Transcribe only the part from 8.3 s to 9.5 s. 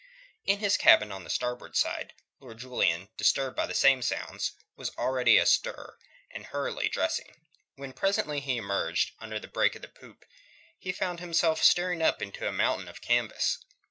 he emerged under the